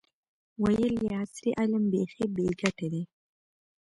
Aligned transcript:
ویل 0.63 0.95
یې 1.03 1.09
عصري 1.21 1.51
علم 1.59 1.83
بیخي 1.91 2.25
بې 2.35 2.47
ګټې 2.61 2.87
دی. 2.93 3.03